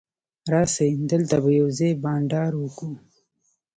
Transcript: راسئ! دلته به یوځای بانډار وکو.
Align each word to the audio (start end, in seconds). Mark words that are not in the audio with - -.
راسئ! 0.51 0.89
دلته 1.11 1.35
به 1.43 1.49
یوځای 1.59 1.91
بانډار 2.03 2.51
وکو. 2.57 2.89